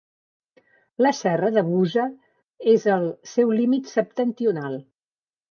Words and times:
La 1.05 1.11
serra 1.17 1.51
de 1.57 1.63
Busa 1.67 2.07
és 2.73 2.89
el 2.95 3.07
seu 3.35 3.53
límit 3.61 3.93
septentrional. 3.95 4.81